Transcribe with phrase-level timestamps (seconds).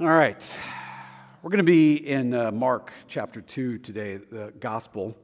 [0.00, 0.58] All right.
[1.42, 5.14] We're going to be in uh, Mark chapter 2 today, the gospel.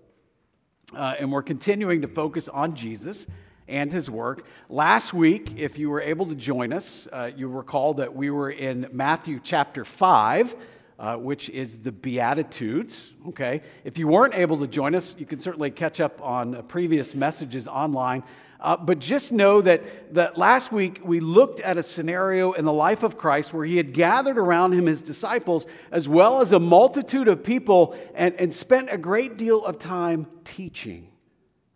[0.95, 3.27] Uh, and we're continuing to focus on Jesus
[3.69, 4.47] and his work.
[4.69, 8.51] Last week, if you were able to join us, uh, you recall that we were
[8.51, 10.55] in Matthew chapter 5.
[10.99, 13.13] Uh, which is the Beatitudes.
[13.29, 13.61] Okay.
[13.85, 17.69] If you weren't able to join us, you can certainly catch up on previous messages
[17.69, 18.23] online.
[18.61, 22.73] Uh, but just know that, that last week we looked at a scenario in the
[22.73, 26.61] life of Christ where he had gathered around him his disciples as well as a
[26.61, 31.09] multitude of people and, and spent a great deal of time teaching,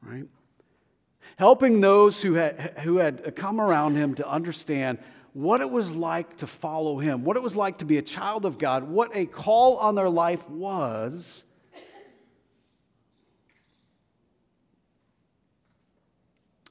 [0.03, 0.27] right?
[1.37, 4.99] Helping those who had, who had come around him to understand
[5.33, 8.45] what it was like to follow him, what it was like to be a child
[8.45, 11.45] of God, what a call on their life was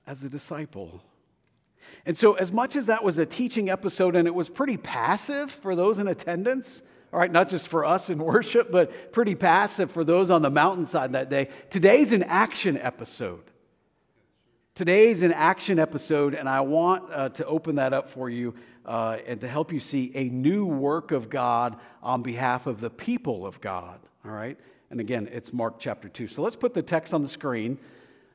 [0.09, 1.03] as a disciple.
[2.03, 5.51] And so, as much as that was a teaching episode and it was pretty passive
[5.51, 6.81] for those in attendance,
[7.13, 10.49] all right, not just for us in worship, but pretty passive for those on the
[10.49, 13.43] mountainside that day, today's an action episode.
[14.73, 19.17] Today's an action episode, and I want uh, to open that up for you uh,
[19.27, 23.45] and to help you see a new work of God on behalf of the people
[23.45, 23.99] of God.
[24.25, 24.57] All right?
[24.89, 26.27] And again, it's Mark chapter 2.
[26.27, 27.77] So let's put the text on the screen.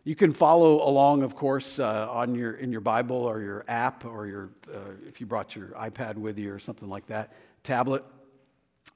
[0.06, 4.04] You can follow along, of course, uh, on your, in your Bible or your app
[4.04, 8.04] or your, uh, if you brought your iPad with you or something like that, tablet.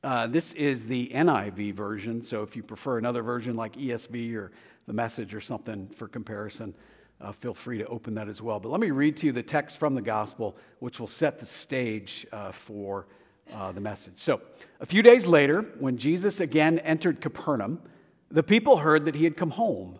[0.04, 4.52] Uh, this is the NIV version, so if you prefer another version like ESV or
[4.86, 6.74] the message or something for comparison,
[7.22, 8.60] uh, feel free to open that as well.
[8.60, 11.46] But let me read to you the text from the gospel, which will set the
[11.46, 13.06] stage uh, for
[13.54, 14.18] uh, the message.
[14.18, 14.42] So,
[14.78, 17.80] a few days later, when Jesus again entered Capernaum,
[18.30, 19.98] the people heard that he had come home.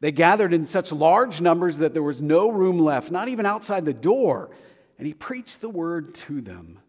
[0.00, 3.84] They gathered in such large numbers that there was no room left, not even outside
[3.84, 4.50] the door,
[4.98, 6.80] and he preached the word to them.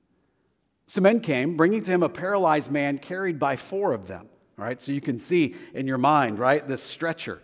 [0.87, 4.29] Some men came, bringing to him a paralyzed man carried by four of them.
[4.57, 7.41] All right, so you can see in your mind, right, this stretcher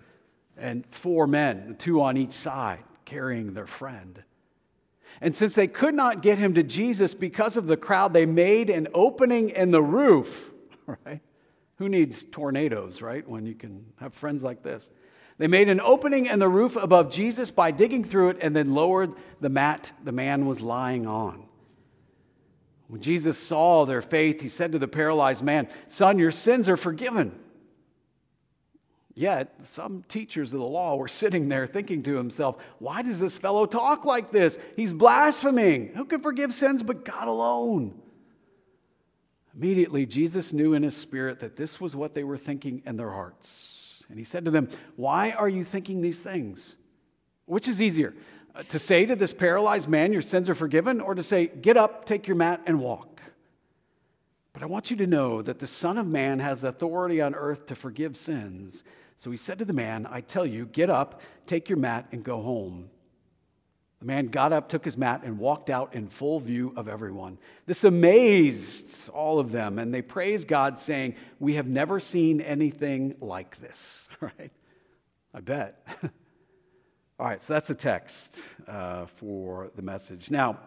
[0.58, 4.24] and four men, two on each side, carrying their friend.
[5.22, 8.70] And since they could not get him to Jesus because of the crowd, they made
[8.70, 10.52] an opening in the roof,
[11.06, 11.22] right?
[11.78, 13.28] Who needs tornadoes, right?
[13.28, 14.90] When you can have friends like this.
[15.38, 18.74] They made an opening in the roof above Jesus by digging through it and then
[18.74, 21.48] lowered the mat the man was lying on.
[22.88, 26.78] When Jesus saw their faith, he said to the paralyzed man, Son, your sins are
[26.78, 27.38] forgiven.
[29.14, 33.36] Yet, some teachers of the law were sitting there thinking to himself, Why does this
[33.36, 34.58] fellow talk like this?
[34.76, 35.90] He's blaspheming.
[35.96, 38.00] Who can forgive sins but God alone?
[39.56, 43.10] Immediately, Jesus knew in his spirit that this was what they were thinking in their
[43.10, 43.87] hearts.
[44.10, 46.78] And he said to them, Why are you thinking these things?
[47.46, 48.14] Which is easier,
[48.56, 51.78] uh, to say to this paralyzed man, Your sins are forgiven, or to say, Get
[51.78, 53.22] up, take your mat, and walk?
[54.54, 57.68] But I want you to know that the Son of Man has authority on earth
[57.68, 58.84] to forgive sins.
[59.16, 62.24] So he said to the man, I tell you, get up, take your mat, and
[62.24, 62.90] go home.
[64.00, 67.40] The man got up, took his mat, and walked out in full view of everyone.
[67.66, 73.16] This amazed all of them, and they praised God, saying, We have never seen anything
[73.20, 74.52] like this, right?
[75.34, 75.88] I bet.
[77.20, 80.30] all right, so that's the text uh, for the message.
[80.30, 80.60] Now,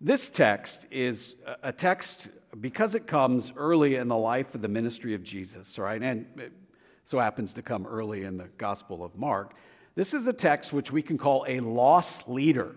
[0.00, 5.12] this text is a text because it comes early in the life of the ministry
[5.12, 6.02] of Jesus, right?
[6.02, 6.50] And
[7.04, 9.54] so happens to come early in the Gospel of Mark.
[9.94, 12.74] This is a text which we can call a loss leader.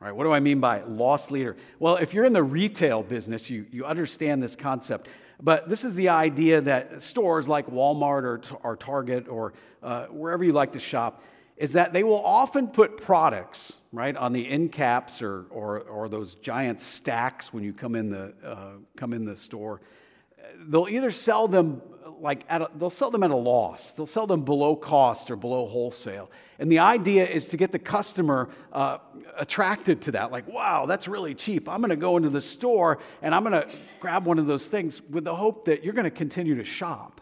[0.00, 0.12] Right?
[0.12, 1.56] What do I mean by loss leader?
[1.78, 5.08] Well, if you're in the retail business, you, you understand this concept.
[5.40, 10.44] But this is the idea that stores like Walmart or, or Target or uh, wherever
[10.44, 11.22] you like to shop,
[11.56, 16.08] is that they will often put products, right, on the end caps or, or, or
[16.08, 19.80] those giant stacks when you come in the, uh, come in the store.
[20.66, 21.80] They'll either sell them
[22.20, 23.92] like a, they'll sell them at a loss.
[23.92, 26.30] They'll sell them below cost or below wholesale.
[26.58, 28.98] And the idea is to get the customer uh,
[29.36, 30.30] attracted to that.
[30.30, 31.68] Like, wow, that's really cheap.
[31.68, 33.68] I'm going to go into the store and I'm going to
[34.00, 37.20] grab one of those things with the hope that you're going to continue to shop.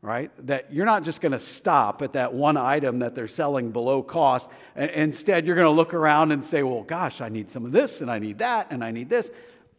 [0.00, 0.32] Right?
[0.46, 4.02] That you're not just going to stop at that one item that they're selling below
[4.02, 4.50] cost.
[4.74, 8.00] Instead, you're going to look around and say, well, gosh, I need some of this
[8.00, 9.30] and I need that and I need this.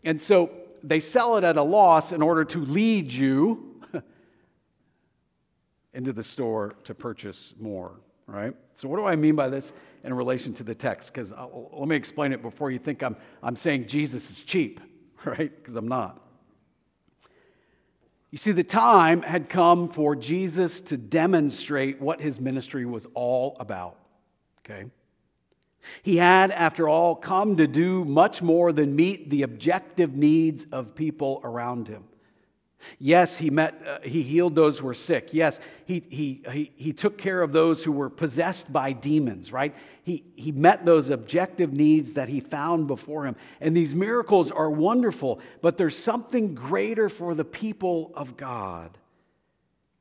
[0.05, 0.49] And so
[0.81, 3.72] they sell it at a loss in order to lead you
[5.93, 8.53] into the store to purchase more, right?
[8.73, 9.73] So, what do I mean by this
[10.03, 11.13] in relation to the text?
[11.13, 14.79] Because uh, let me explain it before you think I'm, I'm saying Jesus is cheap,
[15.25, 15.55] right?
[15.55, 16.19] Because I'm not.
[18.31, 23.55] You see, the time had come for Jesus to demonstrate what his ministry was all
[23.59, 23.99] about,
[24.59, 24.85] okay?
[26.01, 30.95] He had, after all, come to do much more than meet the objective needs of
[30.95, 32.05] people around him.
[32.99, 35.29] Yes, he, met, uh, he healed those who were sick.
[35.31, 39.75] Yes, he, he, he, he took care of those who were possessed by demons, right?
[40.03, 43.35] He, he met those objective needs that he found before him.
[43.61, 48.97] And these miracles are wonderful, but there's something greater for the people of God.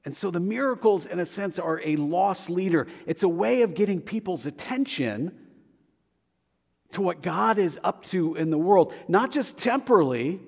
[0.05, 2.89] And so the miracles, in a sense, are a loss leader.
[3.07, 5.39] It's a way of getting people's attention
[6.93, 10.41] to what God is up to in the world, not just temporally,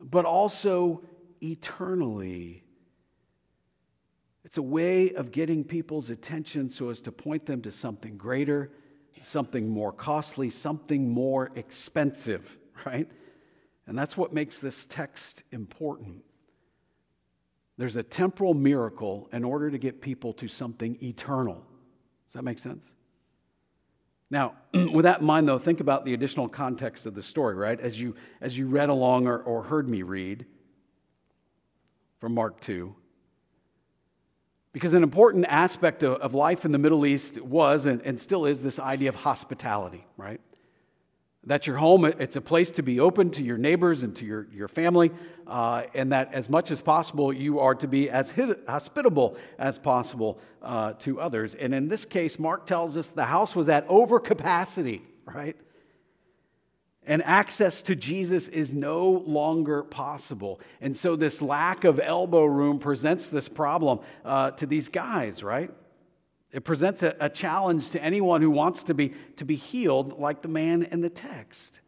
[0.00, 1.02] but also
[1.42, 2.62] eternally.
[4.44, 8.70] It's a way of getting people's attention so as to point them to something greater,
[9.20, 13.08] something more costly, something more expensive, right?
[13.88, 16.22] And that's what makes this text important.
[17.76, 21.64] There's a temporal miracle in order to get people to something eternal.
[22.26, 22.94] Does that make sense?
[24.30, 27.78] Now, with that in mind, though, think about the additional context of the story, right?
[27.78, 30.46] As you, as you read along or, or heard me read
[32.26, 32.92] from Mark 2.
[34.72, 38.64] Because an important aspect of, life in the Middle East was and, and still is
[38.64, 40.40] this idea of hospitality, right?
[41.44, 44.48] That your home, it's a place to be open to your neighbors and to your,
[44.52, 45.12] your family,
[45.46, 48.34] uh, and that as much as possible, you are to be as
[48.66, 51.54] hospitable as possible uh, to others.
[51.54, 55.02] And in this case, Mark tells us the house was at overcapacity,
[55.32, 55.56] right?
[57.06, 60.60] And access to Jesus is no longer possible.
[60.80, 65.70] And so, this lack of elbow room presents this problem uh, to these guys, right?
[66.50, 70.42] It presents a, a challenge to anyone who wants to be, to be healed, like
[70.42, 71.80] the man in the text.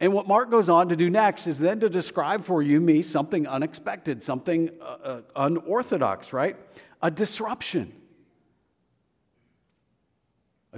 [0.00, 3.02] And what Mark goes on to do next is then to describe for you, me,
[3.02, 6.56] something unexpected, something uh, uh, unorthodox, right?
[7.02, 7.92] A disruption.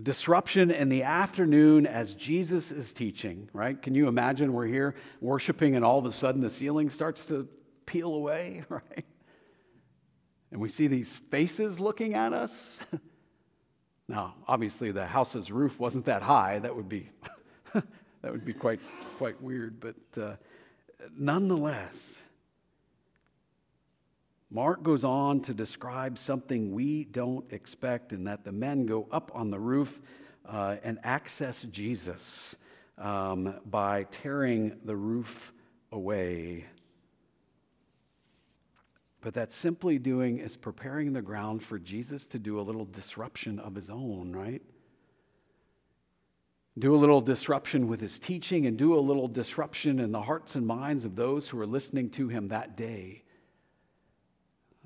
[0.01, 3.81] A disruption in the afternoon as Jesus is teaching, right?
[3.83, 7.47] Can you imagine we're here worshiping and all of a sudden the ceiling starts to
[7.85, 9.05] peel away, right?
[10.51, 12.81] and we see these faces looking at us.
[14.09, 16.61] now, obviously, the house's roof wasn't that high.
[16.61, 17.11] That would be,
[17.75, 18.81] that would be quite,
[19.19, 19.81] quite weird.
[19.81, 20.37] But uh,
[21.15, 22.23] nonetheless,
[24.51, 29.31] Mark goes on to describe something we don't expect, in that the men go up
[29.33, 30.01] on the roof
[30.45, 32.57] uh, and access Jesus
[32.99, 35.53] um, by tearing the roof
[35.93, 36.65] away.
[39.21, 43.61] But that simply doing is preparing the ground for Jesus to do a little disruption
[43.61, 44.63] of his own, right?
[46.79, 50.57] Do a little disruption with his teaching and do a little disruption in the hearts
[50.57, 53.23] and minds of those who are listening to him that day.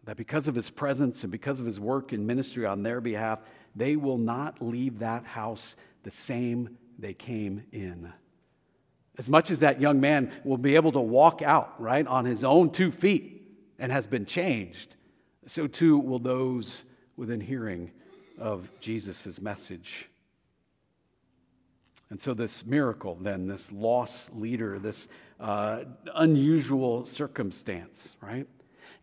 [0.04, 3.40] That because of his presence and because of his work and ministry on their behalf,
[3.74, 8.12] they will not leave that house the same they came in.
[9.16, 12.44] As much as that young man will be able to walk out, right, on his
[12.44, 13.48] own two feet
[13.78, 14.96] and has been changed,
[15.46, 16.84] so too will those
[17.16, 17.92] within hearing
[18.38, 20.08] of Jesus' message.
[22.10, 25.08] And so, this miracle, then, this loss leader, this
[25.40, 25.84] uh,
[26.14, 28.46] unusual circumstance, right,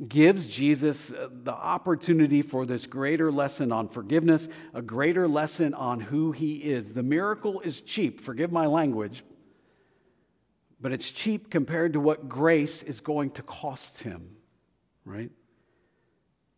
[0.08, 6.00] gives Jesus uh, the opportunity for this greater lesson on forgiveness, a greater lesson on
[6.00, 6.94] who he is.
[6.94, 9.24] The miracle is cheap, forgive my language,
[10.80, 14.38] but it's cheap compared to what grace is going to cost him
[15.06, 15.32] right?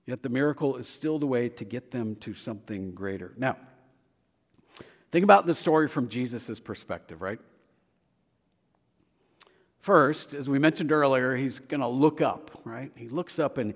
[0.06, 3.34] Yet the miracle is still the way to get them to something greater.
[3.38, 3.58] Now,
[5.12, 7.40] think about the story from Jesus' perspective, right?
[9.84, 12.92] First, as we mentioned earlier, he's going to look up, right?
[12.96, 13.74] He looks up and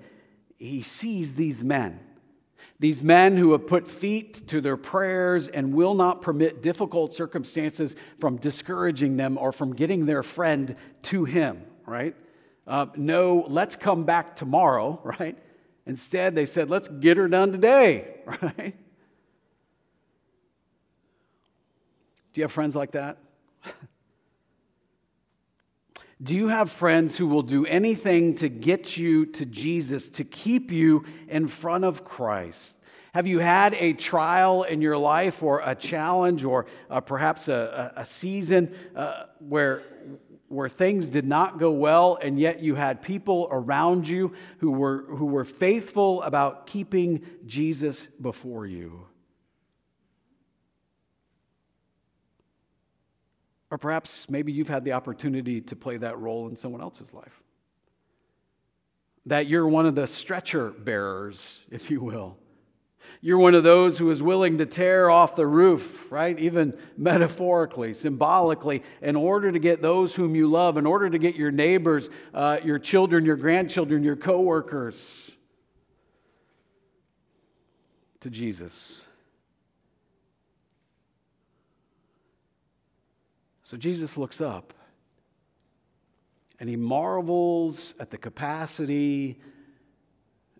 [0.58, 2.00] he sees these men.
[2.80, 7.94] These men who have put feet to their prayers and will not permit difficult circumstances
[8.18, 12.16] from discouraging them or from getting their friend to him, right?
[12.68, 15.36] uh, no, let's come back tomorrow, right?
[15.86, 18.76] Instead, they said, let's get her done today, right?
[22.32, 23.16] Do you have friends like that?
[26.20, 30.72] Do you have friends who will do anything to get you to Jesus, to keep
[30.72, 32.80] you in front of Christ?
[33.14, 37.92] Have you had a trial in your life or a challenge or uh, perhaps a,
[37.96, 39.82] a, a season uh, where,
[40.48, 45.04] where things did not go well, and yet you had people around you who were,
[45.08, 49.07] who were faithful about keeping Jesus before you.
[53.70, 57.42] Or perhaps maybe you've had the opportunity to play that role in someone else's life.
[59.26, 62.38] That you're one of the stretcher bearers, if you will,
[63.20, 66.38] You're one of those who is willing to tear off the roof, right?
[66.38, 71.34] Even metaphorically, symbolically, in order to get those whom you love, in order to get
[71.34, 75.36] your neighbors, uh, your children, your grandchildren, your coworkers
[78.20, 79.07] to Jesus.
[83.68, 84.72] So Jesus looks up
[86.58, 89.38] and he marvels at the capacity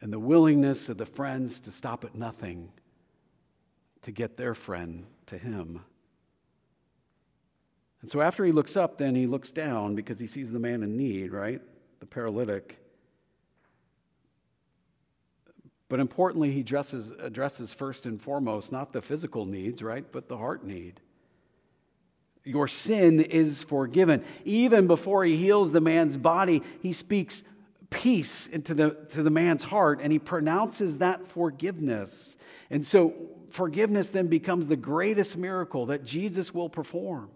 [0.02, 2.70] and the willingness of the friends to stop at nothing
[4.02, 5.86] to get their friend to him.
[8.02, 10.82] And so after he looks up, then he looks down because he sees the man
[10.82, 11.62] in need, right?
[12.00, 12.78] The paralytic.
[15.88, 20.36] But importantly, he addresses, addresses first and foremost not the physical needs, right, but the
[20.36, 21.00] heart need.
[22.44, 24.24] Your sin is forgiven.
[24.44, 27.44] Even before he heals the man's body, he speaks
[27.90, 32.36] peace into the, to the man's heart and he pronounces that forgiveness.
[32.70, 33.14] And so
[33.50, 37.30] forgiveness then becomes the greatest miracle that Jesus will perform.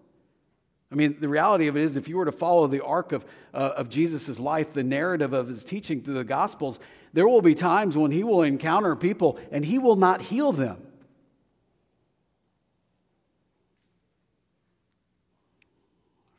[0.91, 3.25] I mean, the reality of it is, if you were to follow the arc of,
[3.51, 6.79] uh, of Jesus' life, the narrative of his teaching through the Gospels,
[7.13, 10.77] there will be times when he will encounter people and he will not heal them.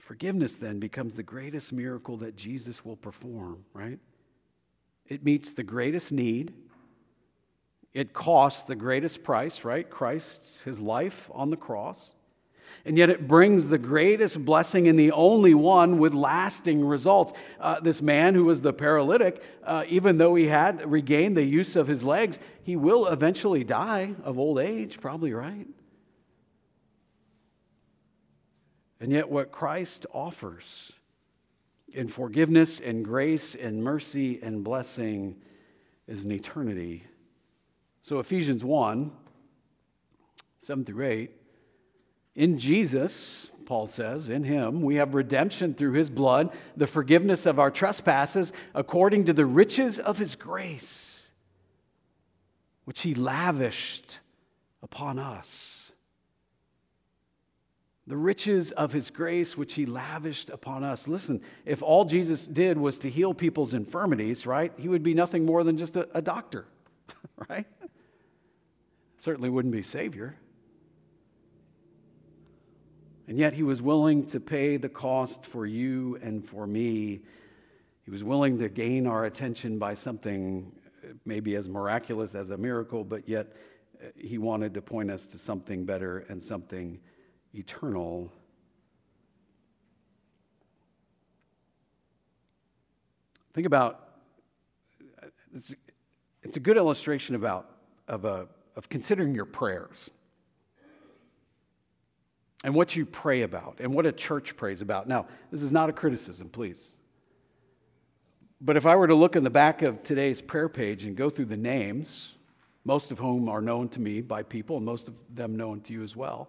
[0.05, 3.99] Forgiveness then becomes the greatest miracle that Jesus will perform, right?
[5.09, 6.53] It meets the greatest need.
[7.95, 9.89] It costs the greatest price, right?
[9.89, 12.13] Christ's, his life on the cross.
[12.85, 17.33] And yet it brings the greatest blessing and the only one with lasting results.
[17.59, 21.77] Uh, this man who was the paralytic, uh, even though he had regained the use
[21.77, 25.67] of his legs, he will eventually die of old age, probably, right?
[29.05, 30.95] And yet, what Christ offers
[31.93, 35.37] in forgiveness and grace and mercy and blessing
[36.09, 37.05] is an eternity.
[38.01, 39.13] So, Ephesians 1
[40.59, 41.31] 7 through 8.
[42.35, 47.59] In Jesus, Paul says, in him, we have redemption through his blood, the forgiveness of
[47.59, 51.31] our trespasses, according to the riches of his grace,
[52.87, 54.19] which he lavished
[54.83, 55.84] upon us
[58.07, 61.09] the riches of his grace which he lavished upon us.
[61.09, 65.47] Listen, if all Jesus did was to heal people's infirmities, right, he would be nothing
[65.47, 66.67] more than just a, a doctor,
[67.49, 67.67] right?
[69.17, 70.37] Certainly wouldn't be Savior.
[73.27, 77.23] And yet he was willing to pay the cost for you and for me.
[78.05, 80.71] He was willing to gain our attention by something
[81.25, 83.55] maybe as miraculous as a miracle, but yet
[84.03, 87.01] uh, he wanted to point us to something better and something
[87.55, 88.33] eternal.
[93.53, 94.01] Think about
[95.55, 95.75] it's,
[96.43, 97.71] it's a good illustration about
[98.09, 100.11] of, a, of considering your prayers
[102.65, 105.07] and what you pray about and what a church prays about.
[105.07, 106.97] Now, this is not a criticism, please.
[108.61, 111.29] But if I were to look in the back of today's prayer page and go
[111.29, 112.35] through the names,
[112.85, 115.93] most of whom are known to me by people, and most of them known to
[115.93, 116.49] you as well,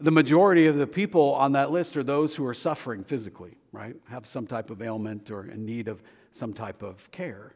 [0.00, 3.96] the majority of the people on that list are those who are suffering physically, right?
[4.08, 7.54] Have some type of ailment or in need of some type of care.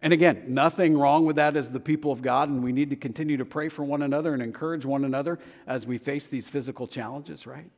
[0.00, 2.96] And again, nothing wrong with that as the people of God, and we need to
[2.96, 6.86] continue to pray for one another and encourage one another as we face these physical
[6.86, 7.70] challenges, right?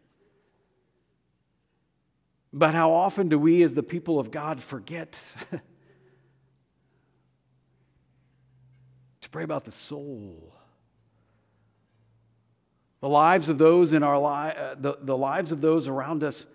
[2.53, 5.35] But how often do we, as the people of God, forget
[9.21, 10.53] to pray about the soul?
[13.01, 16.47] The lives of those in our li- uh, the, the lives of those around us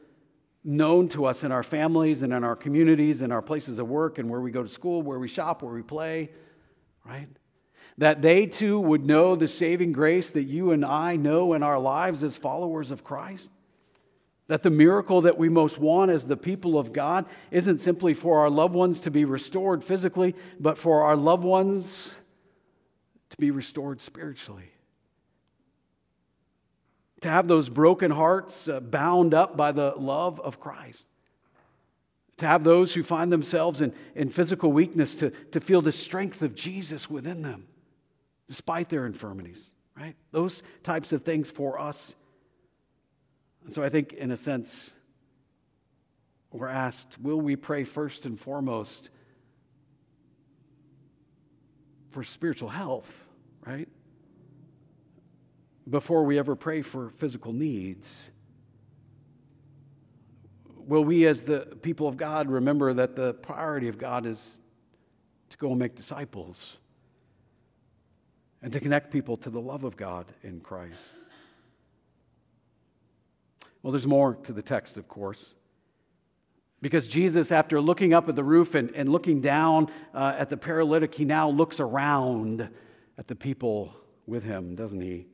[0.63, 4.17] known to us in our families and in our communities and our places of work
[4.17, 6.29] and where we go to school, where we shop, where we play,
[7.05, 7.27] right?
[7.97, 11.79] That they too would know the saving grace that you and I know in our
[11.79, 13.51] lives as followers of Christ.
[14.47, 18.41] That the miracle that we most want as the people of God isn't simply for
[18.41, 22.19] our loved ones to be restored physically, but for our loved ones
[23.29, 24.71] to be restored spiritually
[27.25, 31.07] to have those broken hearts uh, bound up by the love of Christ.
[32.37, 36.43] To have those who find themselves in, in physical weakness to, to feel the strength
[36.43, 37.65] of Jesus within them,
[38.47, 40.15] despite their infirmities, right?
[40.29, 42.13] Those types of things for us.
[43.63, 44.95] And so I think, in a sense,
[46.51, 49.09] we're asked will we pray first and foremost
[52.11, 53.27] for spiritual health,
[53.65, 53.89] right?
[55.89, 58.31] Before we ever pray for physical needs?
[60.75, 64.59] Will we, as the people of God, remember that the priority of God is
[65.49, 66.77] to go and make disciples?
[68.65, 71.19] and to connect people to the love of God in Christ.
[73.83, 75.53] Well, there's more to the text, of course.
[76.81, 80.57] Because Jesus, after looking up at the roof and, and looking down uh, at the
[80.57, 82.67] paralytic, he now looks around
[83.19, 85.27] at the people with him, doesn't he?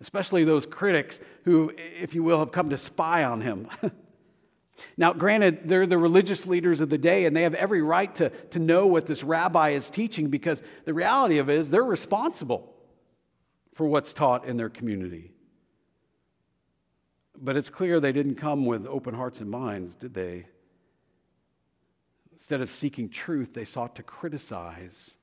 [0.00, 3.68] Especially those critics who, if you will, have come to spy on him.
[4.96, 8.30] now, granted, they're the religious leaders of the day, and they have every right to,
[8.30, 12.74] to know what this rabbi is teaching because the reality of it is they're responsible
[13.74, 15.32] for what's taught in their community.
[17.36, 20.46] But it's clear they didn't come with open hearts and minds, did they?
[22.32, 25.16] Instead of seeking truth, they sought to criticize.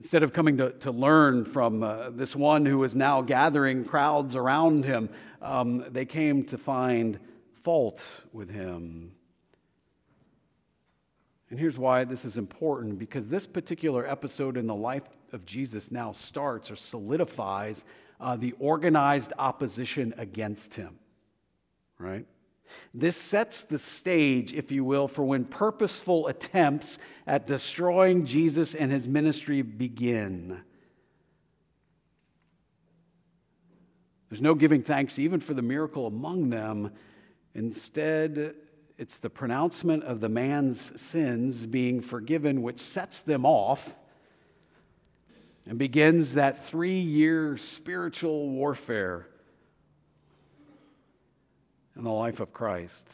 [0.00, 4.34] Instead of coming to, to learn from uh, this one who is now gathering crowds
[4.34, 5.10] around him,
[5.42, 7.18] um, they came to find
[7.62, 9.12] fault with him.
[11.50, 15.02] And here's why this is important because this particular episode in the life
[15.32, 17.84] of Jesus now starts or solidifies
[18.20, 20.98] uh, the organized opposition against him,
[21.98, 22.24] right?
[22.92, 28.90] This sets the stage, if you will, for when purposeful attempts at destroying Jesus and
[28.90, 30.62] his ministry begin.
[34.28, 36.92] There's no giving thanks even for the miracle among them.
[37.54, 38.54] Instead,
[38.96, 43.98] it's the pronouncement of the man's sins being forgiven which sets them off
[45.66, 49.26] and begins that three year spiritual warfare
[52.00, 53.06] in the life of Christ.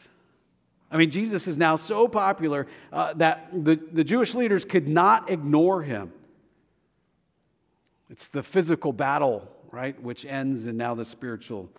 [0.89, 5.29] I mean, Jesus is now so popular uh, that the, the Jewish leaders could not
[5.29, 6.13] ignore him.
[8.09, 11.69] It's the physical battle, right, which ends, and now the spiritual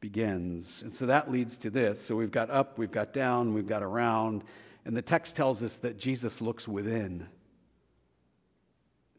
[0.00, 0.82] begins.
[0.82, 2.00] And so that leads to this.
[2.00, 4.42] So we've got up, we've got down, we've got around,
[4.84, 7.28] and the text tells us that Jesus looks within.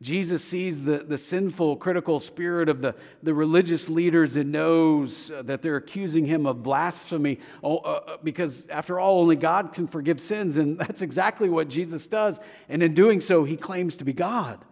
[0.02, 5.42] Jesus sees the, the sinful, critical spirit of the, the religious leaders and knows uh,
[5.44, 10.22] that they're accusing him of blasphemy uh, uh, because, after all, only God can forgive
[10.22, 10.58] sins.
[10.58, 12.40] And that's exactly what Jesus does.
[12.70, 14.64] And in doing so, he claims to be God.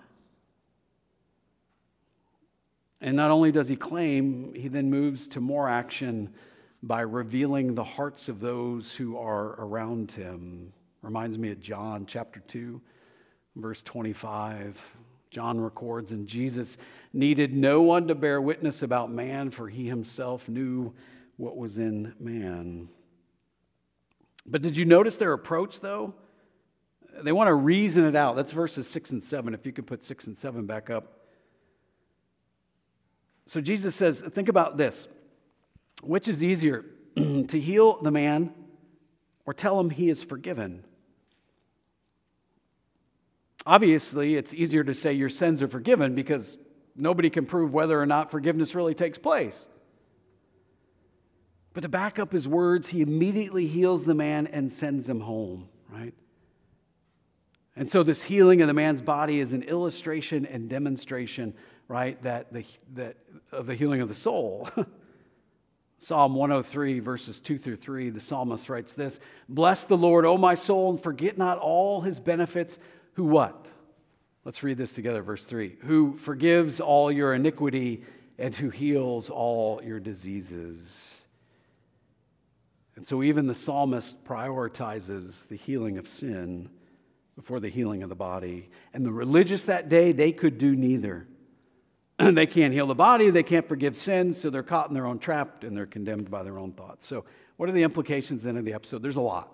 [3.01, 6.33] And not only does he claim, he then moves to more action
[6.83, 10.71] by revealing the hearts of those who are around him.
[11.01, 12.79] Reminds me of John chapter 2,
[13.55, 14.97] verse 25
[15.35, 16.77] John records, and Jesus
[17.11, 20.93] needed no one to bear witness about man, for he himself knew
[21.35, 22.87] what was in man.
[24.45, 26.13] But did you notice their approach, though?
[27.21, 28.37] They want to reason it out.
[28.37, 29.53] That's verses 6 and 7.
[29.53, 31.25] If you could put 6 and 7 back up.
[33.45, 35.09] So Jesus says, Think about this.
[36.01, 36.85] Which is easier,
[37.17, 38.53] to heal the man
[39.45, 40.85] or tell him he is forgiven?
[43.65, 46.57] Obviously, it's easier to say your sins are forgiven because
[46.95, 49.67] nobody can prove whether or not forgiveness really takes place.
[51.73, 55.67] But to back up his words, he immediately heals the man and sends him home,
[55.89, 56.13] right?
[57.75, 61.53] And so this healing of the man's body is an illustration and demonstration,
[61.89, 63.17] right, that the, that
[63.51, 64.69] of the healing of the soul.
[65.97, 70.55] Psalm 103, verses 2 through 3, the psalmist writes this Bless the Lord, O my
[70.55, 72.79] soul, and forget not all his benefits
[73.15, 73.69] who what?
[74.45, 75.77] Let's read this together, verse 3.
[75.81, 78.03] Who forgives all your iniquity
[78.37, 81.25] and who heals all your diseases.
[82.95, 86.69] And so even the psalmist prioritizes the healing of sin
[87.35, 88.69] before the healing of the body.
[88.93, 91.27] And the religious that day, they could do neither.
[92.19, 95.19] they can't heal the body, they can't forgive sins, so they're caught in their own
[95.19, 97.05] trap and they're condemned by their own thoughts.
[97.05, 97.25] So,
[97.57, 99.01] what are the implications then of the episode?
[99.01, 99.51] There's a lot.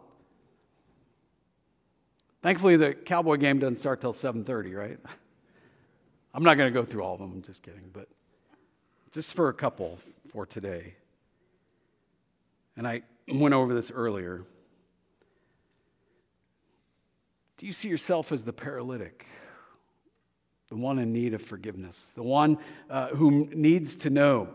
[2.42, 5.00] Thankfully, the Cowboy game doesn't start till 7:30, right?
[6.34, 7.32] I'm not going to go through all of them.
[7.34, 8.08] I'm just kidding, but
[9.12, 10.96] just for a couple for today.
[12.78, 14.46] And I went over this earlier.
[17.58, 19.28] Do you see yourself as the paralytic,
[20.70, 22.58] the one in need of forgiveness, the one
[22.90, 24.50] uh, who needs to know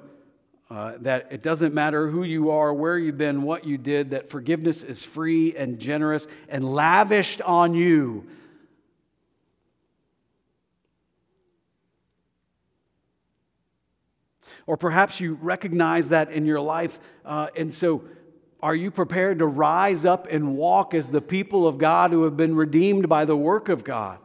[0.68, 4.30] uh, that it doesn't matter who you are, where you've been, what you did, that
[4.30, 8.26] forgiveness is free and generous and lavished on you.
[14.66, 18.02] Or perhaps you recognize that in your life, uh, and so
[18.60, 22.36] are you prepared to rise up and walk as the people of God who have
[22.36, 24.18] been redeemed by the work of God?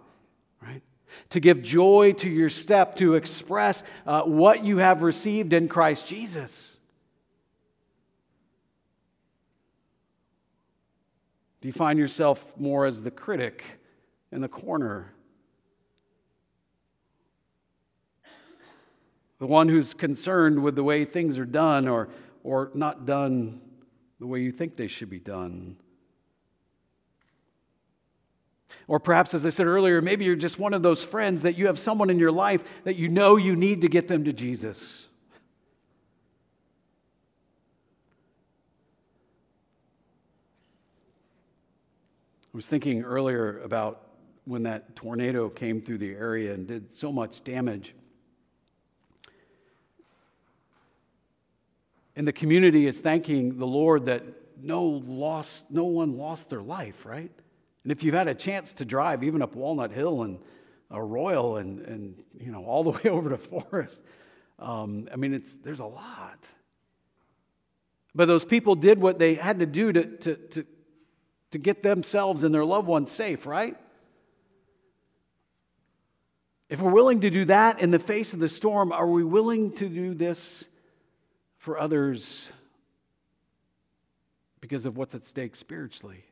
[1.30, 6.08] To give joy to your step, to express uh, what you have received in Christ
[6.08, 6.80] Jesus.
[11.62, 13.64] Do you find yourself more as the critic
[14.32, 15.14] in the corner?
[19.42, 22.10] the one who's concerned with the way things are done or,
[22.44, 23.60] or not done
[24.20, 25.76] the way you think they should be done.
[28.88, 31.68] Or perhaps, as I said earlier, maybe you're just one of those friends that you
[31.68, 35.08] have someone in your life that you know you need to get them to Jesus.
[42.54, 44.08] I was thinking earlier about
[44.44, 47.96] when that tornado came through the area and did so much damage.
[52.16, 54.24] And the community is thanking the Lord that
[54.62, 57.32] no loss, no one lost their life, right?
[57.84, 60.40] And if you've had a chance to drive even up Walnut Hill and
[60.92, 64.02] uh, Royal and, and you know all the way over to Forest,
[64.60, 66.48] um, I mean it's there's a lot.
[68.14, 70.66] But those people did what they had to do to, to, to,
[71.52, 73.78] to get themselves and their loved ones safe, right?
[76.70, 79.74] If we're willing to do that in the face of the storm, are we willing
[79.76, 80.70] to do this
[81.58, 82.52] for others
[84.60, 86.24] because of what's at stake spiritually?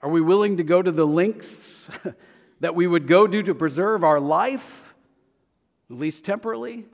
[0.00, 1.90] Are we willing to go to the lengths
[2.60, 4.94] that we would go to to preserve our life,
[5.90, 6.86] at least temporarily?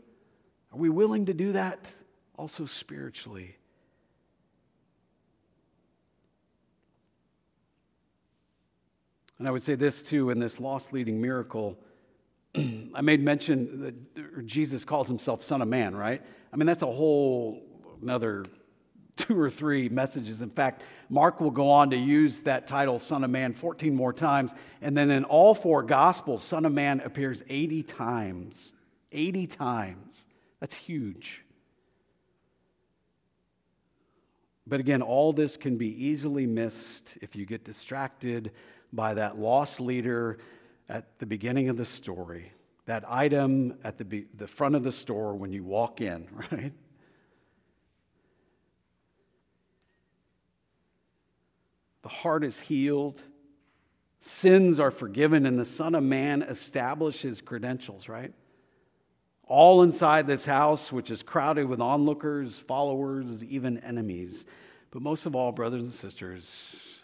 [0.73, 1.91] Are we willing to do that
[2.37, 3.57] also spiritually?
[9.39, 11.79] And I would say this too in this lost leading miracle.
[12.55, 16.23] I made mention that Jesus calls himself Son of Man, right?
[16.53, 17.63] I mean, that's a whole
[18.01, 18.47] another
[19.17, 20.41] two or three messages.
[20.41, 24.13] In fact, Mark will go on to use that title, Son of Man, 14 more
[24.13, 24.55] times.
[24.83, 28.73] And then in all four Gospels, Son of Man appears 80 times.
[29.13, 30.27] 80 times.
[30.61, 31.45] That's huge.
[34.67, 38.53] But again, all this can be easily missed if you get distracted
[38.93, 40.39] by that loss leader
[40.89, 42.53] at the beginning of the story,
[42.87, 46.73] that item at the, the front of the store when you walk in, right?
[52.05, 53.23] The heart is healed,
[54.21, 58.31] sins are forgiven, and the Son of Man establishes credentials, right?
[59.45, 64.45] All inside this house, which is crowded with onlookers, followers, even enemies.
[64.91, 67.03] But most of all, brothers and sisters,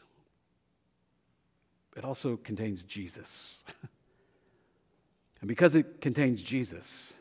[1.96, 3.56] it also contains Jesus.
[5.40, 7.14] and because it contains Jesus,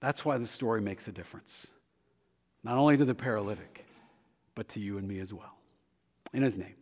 [0.00, 1.68] that's why the story makes a difference.
[2.64, 3.86] Not only to the paralytic,
[4.56, 5.59] but to you and me as well.
[6.32, 6.74] In his name.